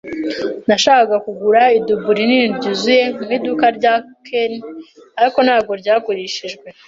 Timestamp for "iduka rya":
3.35-3.93